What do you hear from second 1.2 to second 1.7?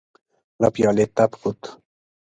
خوت.